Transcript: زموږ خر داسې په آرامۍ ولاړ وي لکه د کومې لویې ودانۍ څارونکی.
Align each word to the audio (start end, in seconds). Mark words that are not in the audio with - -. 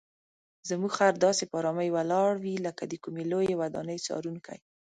زموږ 0.69 0.91
خر 0.97 1.13
داسې 1.25 1.43
په 1.49 1.55
آرامۍ 1.61 1.89
ولاړ 1.91 2.31
وي 2.43 2.55
لکه 2.65 2.83
د 2.87 2.93
کومې 3.03 3.23
لویې 3.31 3.59
ودانۍ 3.61 3.97
څارونکی. 4.05 4.57